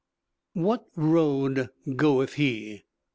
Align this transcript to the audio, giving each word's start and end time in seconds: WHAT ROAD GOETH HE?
WHAT 0.55 0.85
ROAD 0.95 1.69
GOETH 1.95 2.33
HE? 2.33 2.85